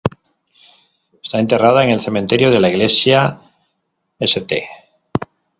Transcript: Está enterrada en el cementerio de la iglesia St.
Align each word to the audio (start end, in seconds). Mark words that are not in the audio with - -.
Está 1.23 1.37
enterrada 1.37 1.83
en 1.83 1.91
el 1.91 1.99
cementerio 1.99 2.49
de 2.49 2.59
la 2.59 2.69
iglesia 2.69 3.39
St. 4.19 4.67